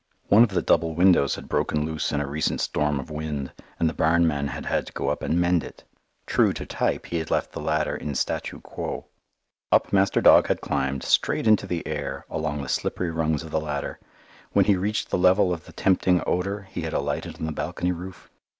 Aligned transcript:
One 0.29 0.41
of 0.41 0.49
the 0.49 0.63
double 0.63 0.95
windows 0.95 1.35
had 1.35 1.47
broken 1.47 1.85
loose 1.85 2.11
in 2.11 2.21
a 2.21 2.25
recent 2.25 2.59
storm 2.59 2.99
of 2.99 3.11
wind, 3.11 3.51
and 3.79 3.87
the 3.87 3.93
barn 3.93 4.25
man 4.25 4.47
had 4.47 4.65
had 4.65 4.87
to 4.87 4.93
go 4.93 5.09
up 5.09 5.21
and 5.21 5.39
mend 5.39 5.63
it. 5.63 5.83
True 6.25 6.53
to 6.53 6.65
type 6.65 7.05
he 7.05 7.19
had 7.19 7.29
left 7.29 7.51
the 7.51 7.59
ladder 7.61 7.95
in 7.95 8.15
statu 8.15 8.59
quo. 8.61 9.05
Up 9.71 9.93
master 9.93 10.19
dog 10.19 10.47
had 10.47 10.59
climbed 10.59 11.03
straight 11.03 11.45
into 11.45 11.67
the 11.67 11.85
air, 11.85 12.25
along 12.31 12.63
the 12.63 12.67
slippery 12.67 13.11
rungs 13.11 13.43
of 13.43 13.51
the 13.51 13.61
ladder. 13.61 13.99
When 14.53 14.65
he 14.65 14.75
reached 14.75 15.11
the 15.11 15.19
level 15.19 15.53
of 15.53 15.65
the 15.65 15.71
tempting 15.73 16.23
odour, 16.25 16.63
he 16.71 16.81
had 16.81 16.93
alighted 16.93 17.35
on 17.37 17.45
the 17.45 17.51
balcony 17.51 17.91
roof. 17.91 18.27